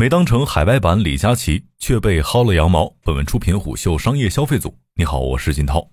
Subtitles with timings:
[0.00, 2.96] 没当成海外版李佳琦，却被薅了羊毛。
[3.02, 4.78] 本文出品虎嗅商业消费组。
[4.94, 5.90] 你好，我是金涛。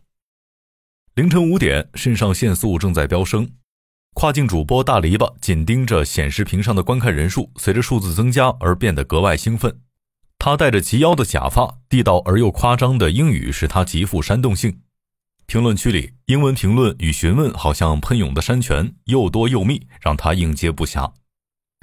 [1.16, 3.50] 凌晨五点，肾上腺素正在飙升，
[4.14, 9.82] 跨境主播大篱笆紧盯着显示屏上的观看人数，随着数字增加而变得格外兴奋。
[10.39, 14.80] 他戴着及腰的假发，地道而又夸张的英语使他极富煽动性。
[15.48, 21.12] 评论区里，英文评论与询问好像喷涌的山泉，又多又密，让他应接不暇。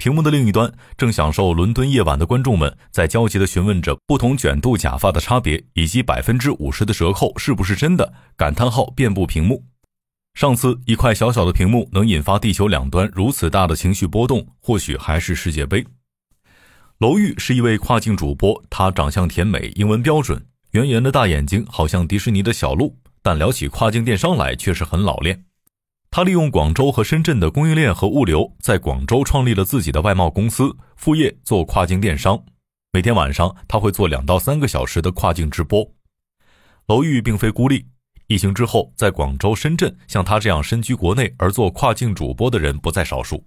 [0.05, 8.13] 屏幕的另一端，正享受伦敦夜晚的观众们在焦急地询问着不同卷度假发的差别，以及百分之五十的折扣是不是真的？
[8.37, 9.63] 感叹号遍布屏幕。
[10.35, 15.83] 上次一块小小的屏幕能引发地球两端如此大的情绪波动，或许还是世界杯。
[16.99, 20.39] 娄玉是一位跨境主播，他长相甜美，英文标准，
[20.73, 25.44] 圆圆的大眼睛好像迪士尼的小鹿，但聊起跨境电商来却是很老练。
[26.15, 32.41] 他利用广州和深圳的供应链和物流，在广州创立了自己的外贸公司，副业做跨境电商。
[32.93, 35.85] 每天晚上，他会做两到三个小时的跨境直播。
[36.87, 37.85] 娄玉并非孤立，
[38.27, 43.43] 疫情之后，在广州、深圳，像他这样身居国内而做跨境主播的人不在少数。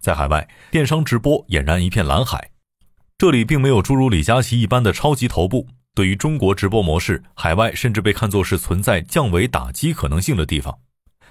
[0.00, 2.50] 在海外，电商直播俨然一片蓝海。
[3.16, 5.68] 这里并没有诸如李佳琦一般的超级头部。
[5.94, 10.76] 对于中国直播模式，海外甚至被看作是存在降维打击可能性的地方。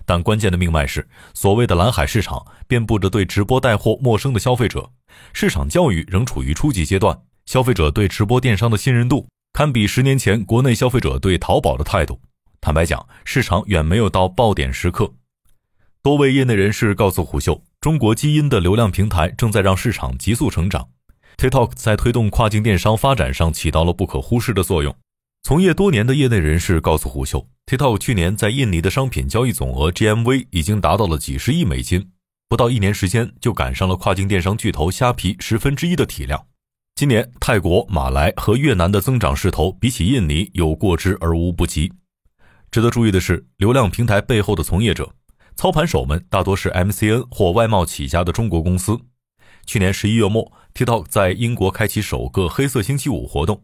[0.06, 4.90] 但关键的命脉是，所谓的蓝海市场遍布着对直播带货陌生的消费者，
[5.34, 12.20] 市场教育仍处于初级阶段，消费者对直播电商的信任度堪比十年前国内消费者对淘宝的态度。
[12.60, 15.14] 坦白讲，市场远没有到爆点时刻。
[16.04, 20.90] 多位业内人士告诉虎嗅，中国基因的流量平台正在让市场急速成长
[21.38, 24.96] ，TikTok 在推动跨境电商发展上起到了不可忽视的作用。
[25.44, 32.12] 从业多年的业内人士告诉虎嗅，TikTok 去年在印尼的商品交易总额 GMV 已经达到了几十亿美金，
[32.48, 36.46] 不到一年时间就赶上了跨境电商巨头虾皮十分之一的体量。
[36.94, 41.92] 今年泰国、马来和越南的增长势头比起印尼有过之而无不及。
[42.70, 45.16] 值得注意的是，流量平台背后的从业者、
[45.56, 49.00] 操盘手们大多是 MCN 或外贸起家的中国公司。
[49.66, 53.64] 去年十一月末，TikTok 在英国开启首个黑色星期五活动。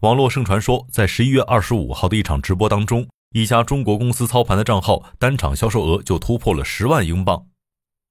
[0.00, 7.44] 网络盛传说，在十一月二十五号的一场直播当中，一家中国公司操盘的账号单场销售额就突破了十万英镑。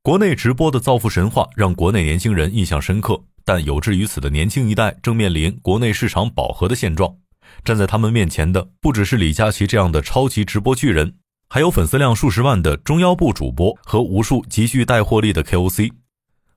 [0.04, 7.16] 国内直播的造富神话让国内年轻人印象深刻，但有志于此的年轻一代正面临国内市场饱和的现状。
[7.64, 11.16] 站在他们面前的不只是李佳琦这样的超级直播巨人，
[11.48, 15.94] 还有粉丝量数十万的中腰部主播和无数极具带货力的 KOC。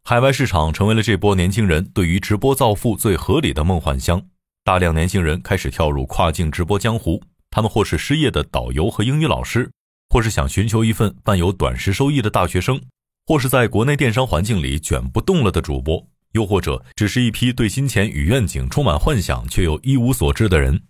[0.02, 4.20] 海外市场成为了这波年轻人对于直播造富最合理的梦幻乡。
[4.62, 9.70] 大量年轻人开始跳入跨境直播江湖，他们或是失业的导游和英语老师，
[10.10, 12.78] 或是想寻求一份伴有短时收益的大学生，
[13.26, 20.82] 或是在国内电商环境里卷不动了的主播，又或者只是一批对金钱与愿景充满幻想却又一无所知的人。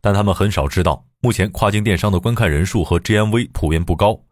[0.00, 4.22] 但他们很少知道，目前跨境电商的观看人数和 GMV 普遍不高，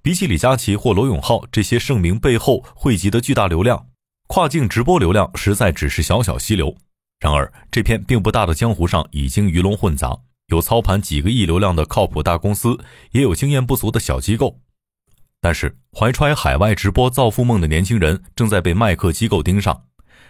[0.00, 3.88] 比起李佳琦或罗永浩这些盛名背后汇集的巨大流量，
[4.26, 6.74] 跨境直播流量实在只是小小溪流。
[7.20, 10.16] 然而，这片并不大的江湖上已经鱼龙混杂，
[10.48, 12.78] 有操盘几个亿流量的靠谱大公司，
[13.10, 14.60] 也有经验不足的小机构。
[15.40, 19.84] 但是，怀揣海外直播造富梦的年轻人正在被卖客机构盯上。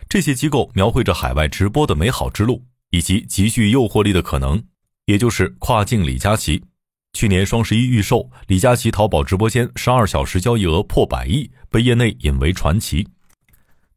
[0.08, 4.62] 这些机构描绘着海外直播的美好之路，以及极具诱惑力的可能，
[5.04, 6.64] 也就是跨境李佳琦。
[7.12, 13.06] 去年双十一预售，李佳琦淘宝直播间十二小时交易额破百亿，被业内引为传奇。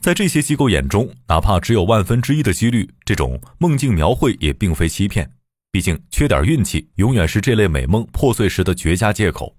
[0.01, 5.31] 在这些机构眼中，哪怕只有万分之一的几率，这种梦境描绘也并非欺骗。
[5.71, 9.55] 毕竟，缺点运气永远是这类美梦破碎时的绝佳借口。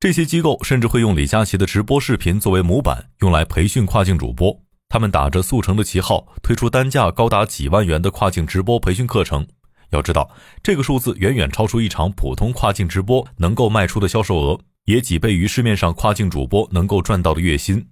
[0.00, 4.58] 这些机构甚至会用李佳琦的直播视频作为模板，用来培训跨境主播。
[4.88, 9.46] 他们打着速成的旗号，推出单价高达几万元的跨境直播培训课程。
[9.90, 17.86] 要知道，这个数字远远超出一场普通跨境直播能够卖出的销售额，也几倍于市面上跨境主播能够赚到的月薪。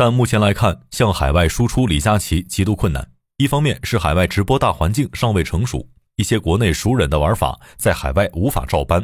[0.00, 3.10] 但目前来看，向海外输出李佳琦极度困难。
[3.36, 9.02] 一方面是海外直播大环境尚未成熟，一些国内熟稔的玩法在海外无法照搬；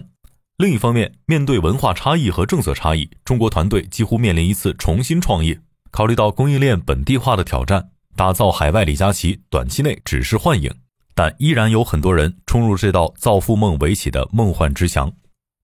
[0.56, 5.60] 另一方面，面对文化差异和政策差异，中国团队几乎面临一次重新创业。
[5.90, 10.72] 考虑到供应链本地化的挑战，打造海外李佳琦短期内只是幻影，
[11.14, 15.12] 但依然有很多人冲入这道造富梦围起的梦幻之墙。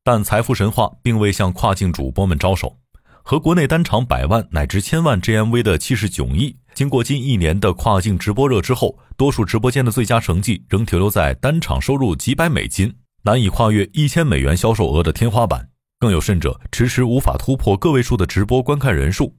[0.04, 2.76] 但财富神话并未向跨境主播们招手。
[3.22, 12.92] 和国内单场百万乃至千万 GMV 的气势迥异，经过近一年的跨境直播热之后，多数直播间的最佳成绩仍停留在单场收入几百美金，
[13.22, 15.68] 难以跨越一千美元销售额的天花板。
[16.00, 19.36] 更有甚者，迟迟无法突破个位数的直播观看人数。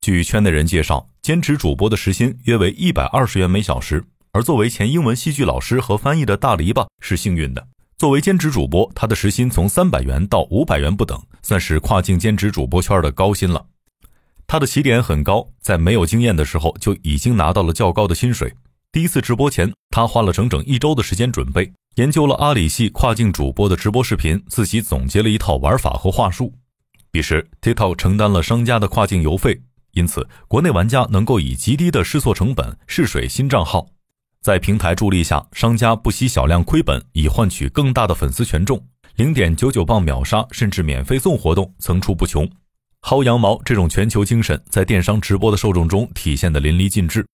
[0.00, 4.04] 据圈内人介绍，兼职主播的时薪约为一百二十元每小时。
[4.30, 7.66] 而作为前英文戏剧老师和翻译的大篱笆是幸运的，
[7.98, 13.64] 作为兼职主播，他的时薪从三百元到五百元不等，算是跨境兼职主播圈的高薪了。
[14.48, 18.52] 他的起点很高，在没有经验的时候就已经拿到了较高的薪水。
[18.90, 26.52] 第一次直播前，他花了整整一周的时间准备，研究了阿里系跨境主播的直播视频，自己总结了一套玩法和话术。
[27.12, 29.62] 彼时，TikTok 承担了商家的跨境邮费，
[29.92, 33.86] 因此国内玩家能够以极低的试错成本试水新账号。
[34.42, 38.84] 在平台助力下，商家不惜小量亏本，以换取更大的粉丝权重。
[39.16, 42.46] 零点九九磅秒杀，甚至免费送活动层出不穷。
[43.00, 47.26] 薅羊毛这种全球精神，在电商直播的受众中体现得淋漓尽致。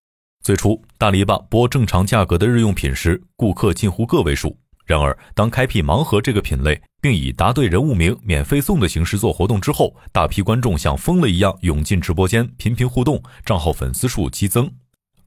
[0.44, 4.56] 最初，大篱笆播正常价格的日用品时，顾客近乎个位数。
[4.86, 14.70] 然而，当开辟盲盒这个品类，并以答对人物名免费送的形式做活动之后，大批观众像疯了一样涌进直播间，频频互动，账号粉丝数激增。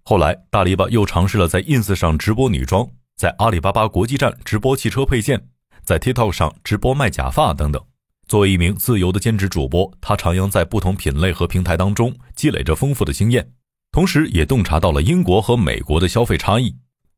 [0.03, 2.87] 后来，大篱笆又尝试了在 ins 上直播女装，
[3.17, 5.49] 在阿里巴巴国际站直播汽车配件，
[5.85, 7.81] 在 TikTok 上直播卖假发等等。
[8.27, 13.47] 作为一名自由的兼职主播，他徜徉在不同品类和平台当中，积累着丰富的经验，
[13.91, 16.75] 同时也洞察到了英国和美国的消费差异。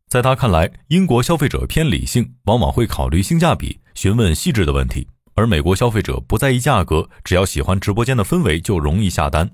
[0.10, 9.50] 在他看来，英国消费者偏理性，往往会考虑性价比，询问细致的问题；而美国消费者不在意价格，只要喜欢直播间的氛围，就容易下单。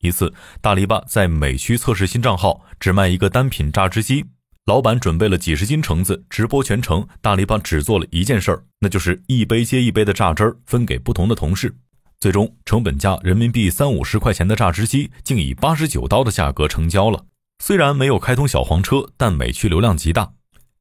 [0.00, 4.24] 一次，大篱笆在美区测试新账号，只卖一个单品榨汁机。
[4.70, 11.74] 老板准备了几十斤橙子，直播全程，大篱笆只做了一件事儿，那就是一杯接一杯的榨汁儿分给不同的同事。
[12.20, 17.24] 最终，成本价人民币三五十块钱的榨汁机，竟以八十九刀的价格成交了。
[17.58, 20.30] 虽然没有开通小黄车，但美区流量极大。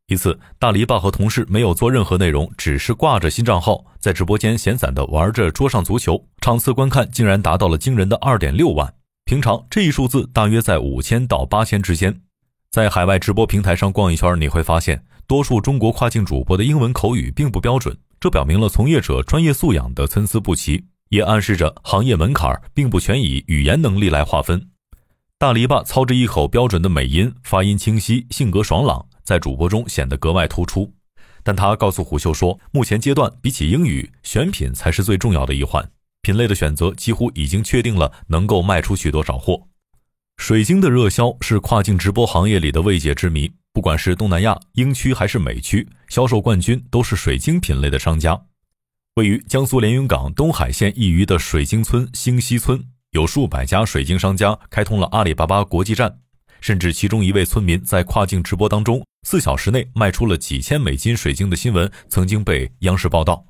[0.06, 8.94] 一次，大篱笆和同事没有做任何内容，只是挂着新账号，在直播间闲散的玩着桌上足球，场次观看竟然达到了惊人的二点六万。
[9.25, 12.21] 平常这一数字大约在五千到八千之间，
[12.71, 24.69] 在海外直播平台上逛一圈，你会发现多数中国跨境主播的英文口语并不标准，这表明了从业者专业素养的参差不齐，也暗示着行业门槛并不全以语言能力来划分。
[25.39, 30.94] 大篱笆操着一口标准的美音，发音清晰，性格爽朗，在主播中显得格外突出。
[31.42, 35.89] 但他告诉虎嗅说，目前阶段比起英语，选品才是最重要的一环。
[36.22, 39.69] 品类的选择几乎已经确定了能够卖出去多少货。
[40.39, 43.51] 水晶的热销是跨境直播行业里的未解之谜。
[43.74, 48.41] 不管是东南亚、英区还是美区，销售冠军都是水晶品类的商家。
[49.15, 52.81] 位于江苏连云港东海县一隅的水晶村星溪村，
[53.12, 56.19] 有数百家水晶商家开通了阿里巴巴国际站，
[56.62, 63.45] 甚至其中一位村民在跨境直播当中，四小时内卖出了几千美金水晶的新闻，曾经被央视报道。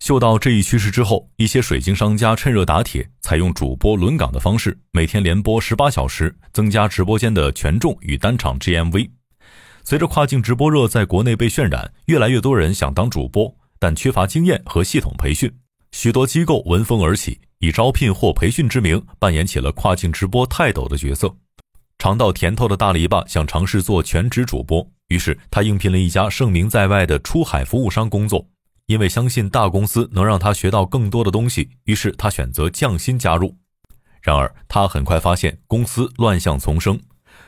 [0.00, 9.10] 嗅到这一趋势之后，一些水晶商家趁热打铁，采用主播轮岗的方式，每天连播十八小时，增加直播间的权重与单场 GMV。
[9.84, 15.52] 随着跨境直播热在国内被渲染，越来越多人想当主播，但缺乏经验和系统培训。
[15.92, 21.36] 许多机构闻风而起，以招聘或培训之名，扮演起了跨境直播泰斗的角色。
[21.98, 28.48] 尝到甜头的大篱笆想尝试做全职主播，于是他应聘了一家盛名在外的出海服务商工作。
[28.90, 33.56] 因为相信大公司能让他学到更多的东西，于是他选择降薪加入。
[34.20, 36.98] 然而，他很快发现公司乱象丛生，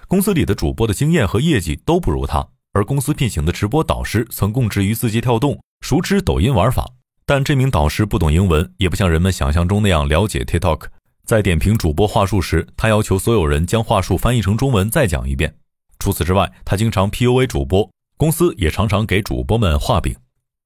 [0.06, 6.89] 公司里的主播的经验和业绩都不如他，而公司聘请的直播导师曾供职于字节跳动，熟知抖音玩法，
[7.27, 10.84] 但这名导师不懂英文，也不像人们想象中那样了解 TikTok。
[11.25, 15.56] 在点评主播话术时，他要求所有人将话术翻译成中文再讲一遍。
[15.99, 20.15] 除此之外，他经常 PUA 主播，公司也常常给主播们画饼。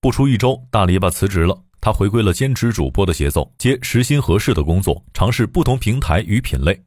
[0.06, 1.64] 不出一周，大篱笆辞职了。
[1.80, 6.80] 他回归了兼职主播的节奏，接时薪合适的工作，尝试不同平台与品类。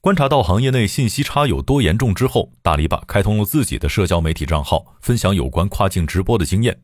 [0.00, 6.76] 观察到行业内信息差有多严重之后，大篱笆开通了自己的社交媒体账号，分享有关跨境直播的经验。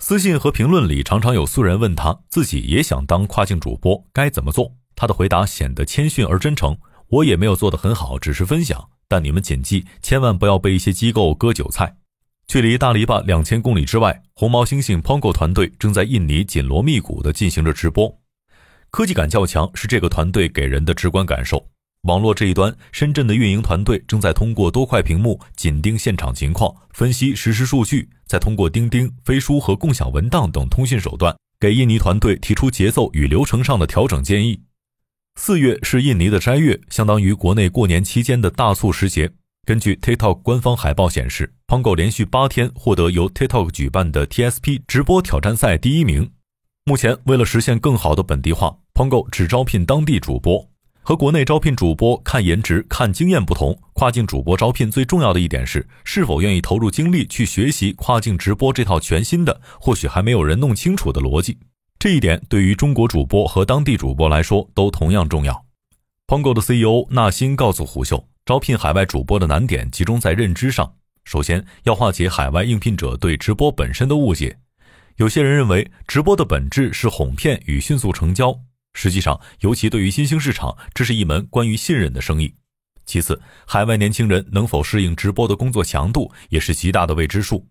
[0.00, 6.76] 私信和评论里常常有素人问他自己也想当跨境主播该怎么做，他的回答显得谦逊而真诚。
[7.06, 8.88] 我也没有做得很好，只是分享。
[9.06, 11.98] 但你们谨记，千万不要被一些机构割韭菜。
[12.46, 18.20] 距离大篱笆两千公里之外，红毛猩猩 Pongo 团队正在印尼紧锣密鼓地进行着直播，
[18.90, 21.66] 科技感较强是这个团队给人的直观感受。
[22.02, 34.60] 网络这一端，深圳的运营团队正在通过多块屏幕紧盯现场情况，分析实时数据，再通过钉钉、飞书和共享文档等通讯手段，给印尼团队提出节奏与流程上的调整建议。
[35.36, 39.32] 四月是印尼的斋月，相当于国内过年期间的大促时节。
[39.64, 46.30] 根据 TikTok 官方海报显示，Pongo 连续八天获得由 TikTok 举办的 TSP 直播挑战赛第一名。
[46.84, 50.68] 目前，为了实现更好的本地化，Pongo 只招聘当地主播。
[51.00, 61.58] 和国内招聘主播看颜值、看经验不同，跨境主播招聘最重要的一点是是否愿意投入精力去学习跨境直播这套全新的、或许还没有人弄清楚的逻辑。
[61.98, 65.64] 这一点对于中国主播和当地主播来说都同样重要。
[66.26, 70.94] Pongo 的 CEO 纳辛告诉虎嗅，招聘海外主播的难点集中在认知上。
[71.24, 74.58] 首先要化解海外应聘者对直播本身的误解。
[75.16, 78.54] 有些人认为直播的本质是哄骗与迅速成交。
[78.92, 82.54] 实际上，尤其对于新兴市场，这是一门关于信任的生意。
[83.06, 87.66] 其次，海外年轻人能否适应直播的工作强度，也是极大的未知数。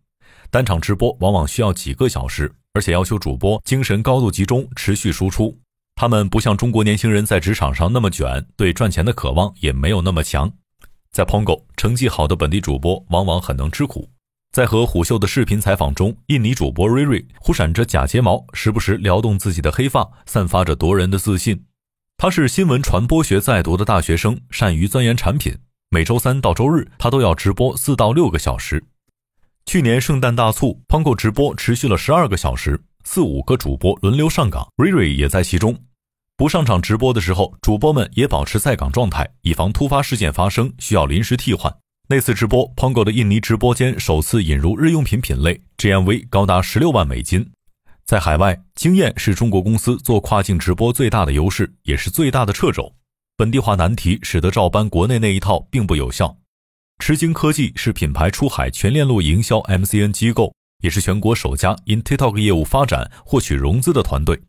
[0.50, 5.56] 单场直播往往需要几个小时，而且要求主播精神高度集中，持续输出。
[5.96, 10.52] 他们不像中国年轻人在职场上那么卷，对赚钱的渴望也没有那么强。
[11.14, 14.10] 在 Pongo，成绩好的本地主播往往很能吃苦。
[14.52, 21.66] 在和虎嗅的视频采访中，印尼主播瑞瑞忽闪着假睫毛，时不时撩动自己的黑发，散发着夺人的自信。
[22.18, 25.56] 他是新闻传播学在读的大学生，善于钻研产品。
[25.92, 28.84] 每周三到周日，他都要直播四到六个小时。
[29.68, 35.78] 去年圣诞大促，Pongo 直播持续了十二个小时，四五个主播轮流上岗，瑞瑞也在其中。
[36.36, 41.72] 不上场直播的时候，主播们也保持在岗状态，以防突发事件发生，需要临时替换。
[42.10, 47.52] 那次直播，Pongo 的印尼直播间首次引入日用品品类，GMV 高达十六万美金。
[48.04, 52.92] 在海外，经验是中国公司做跨境直播最大的优势，也是最大的掣肘。
[53.38, 56.36] 本地化难题使得照搬国内那一套并不有效。
[56.98, 64.42] 吃惊科技是品牌出海全链路营销 MCN 机构，也是全国首家因 TikTok 业务发展获取融资的团队。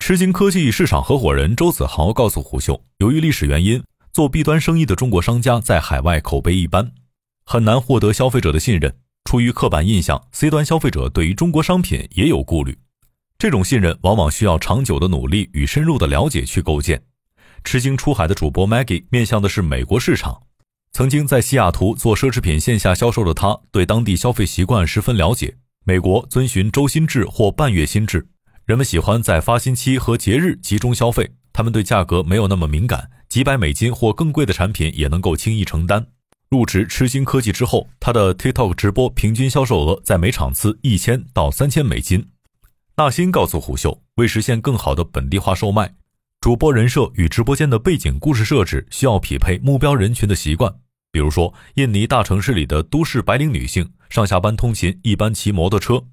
[0.00, 3.80] 吃惊科技市场合伙人周子豪告诉虎嗅，由于历史原因。
[4.12, 6.90] 做 B 端生意的中国商家在海外口碑一般，
[7.44, 8.92] 很难获得消费者的信任。
[9.24, 12.76] 出于刻板印象，C 端消费者对于中国商品也有顾虑。
[13.38, 17.00] 这种信任往往需要长久的努力与深入的了解去构建。
[17.62, 20.42] 吃惊出海的主播 Maggie 面向的是美国市场，
[20.92, 25.54] 曾经在西雅图做奢侈品线下销售的他，对当地消费习惯十分了解。
[25.84, 28.26] 美国遵循周薪制或半月薪制，
[28.70, 33.10] 人们喜欢在发薪期和节日集中消费，他们对价格没有那么敏感。
[33.28, 36.06] 几百美金或更贵的产品也能够轻易承担。
[36.50, 42.24] 入职吃星科技之后，他的 TikTok 直播平均销售额在每场次一千到三千美金。
[42.94, 45.92] 纳新告诉虎嗅，为实现更好的本地化售卖，
[46.40, 50.72] 主播人设与直播间的背景故事设置需要匹配目标人群的习惯。
[51.10, 56.04] 比如说，印尼大城市里的都市白领女性，上下班通勤一般骑摩托车，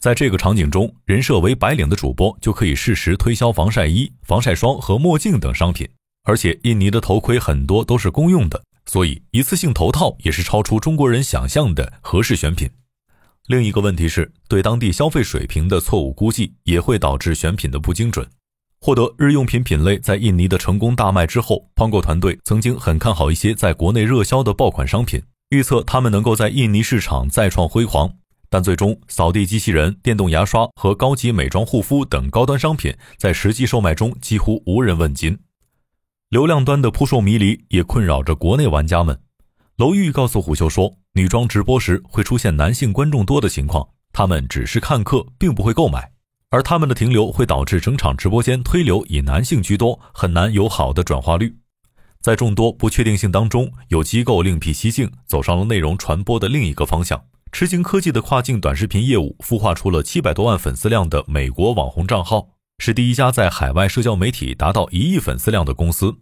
[0.00, 5.86] 在这个场景中，人设为白领的主播就可以适时推销防晒衣、防晒霜和墨镜等商品。
[6.22, 12.70] 而且印尼的头盔很多都是公用的，所以一次性头套也是超出中国人想象的合适选品。
[13.48, 18.26] 另一个问题是对当地消费水平的错误估计，也会导致选品的不精准。
[18.80, 28.14] 获得日用品品类在印尼的成功大卖之后，Pongo 团队曾经很看好一些在国内热销的爆款商品，预测他们能够在印尼市场再创辉煌。
[28.50, 35.38] 但最终，扫地机器人、电动牙刷和高级美妆护肤等高端商品在实际售卖中几乎无人问津。
[36.30, 39.18] 流量端的扑朔迷离也困扰着国内玩家们。
[39.76, 46.10] 娄玉告诉虎嗅说，女装直播时会出现男性观众多的情况，他们只是看客，并不会购买，
[46.50, 51.56] 而他们的停留会导致整场直播间推流以男性居多，很难有好的转化率。
[52.20, 57.24] 在众多不确定性当中，有机构另辟蹊径，走上了内容传播的另一个方向。
[57.52, 62.50] 吃惊科技的跨境短视频业务孵化出了七百多万粉丝量的美国网红账号。
[62.78, 66.16] 是第一家在海外社交媒体达到一亿粉丝量的公司。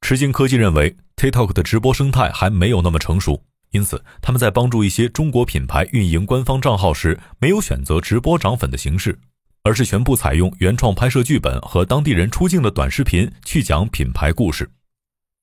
[0.00, 9.16] 吃惊科技认为，TikTok 的直播生态还没有那么成熟，因此他们在帮助一些中国品牌运营官方账号时，没有选择直播涨粉的形式，
[9.62, 14.68] 而是全部采用原创拍摄剧本和当地人出镜的短视频去讲品牌故事。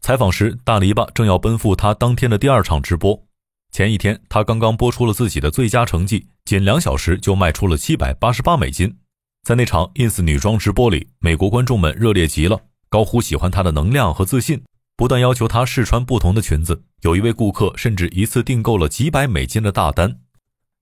[0.02, 3.24] 采访时，大篱笆正要奔赴他当天的第二场直播。
[3.72, 8.98] 前一天，他刚刚播出了自己的最佳成绩，仅两小时就卖出了七百八十八美金。
[9.44, 12.60] 在那场 ins 女装直播里，美国观众们热烈极了，
[12.90, 14.64] 高呼喜欢她的能量和自信，
[14.98, 16.84] 不断要求她试穿不同的裙子。
[17.02, 20.20] 有一位顾客甚至一次订购了几百美金的大单。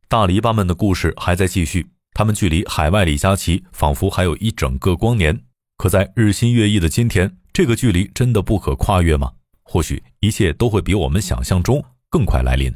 [0.08, 5.44] 大篱笆们的故事还在继续，他们距离海外李佳琦仿佛还有一整个光年。
[5.77, 9.34] 可在日新月异的今天，这个距离真的不可跨越吗？
[9.62, 12.73] 或许一切都会比我们想象中更快来临。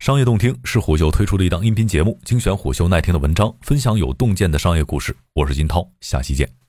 [0.00, 5.16] 商业洞听是虎嗅推出的一档音频节目，精选虎嗅耐听的文章，分享有洞见的商业故事。
[5.32, 6.63] 我是金涛，下期见。